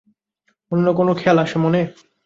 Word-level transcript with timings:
অন্য 0.71 0.85
কোনও 0.97 1.13
খেয়াল 1.13 1.37
আসে 1.39 1.57
মনে? 1.63 1.81